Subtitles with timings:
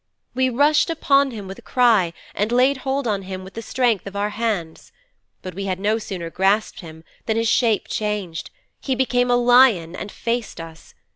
[0.33, 3.61] 'We rushed upon him with a cry and laid hold on him with all the
[3.61, 4.91] strength of our hands.
[5.43, 8.49] But we had no sooner grasped him than his shape changed.
[8.79, 10.95] He became a lion and faced us.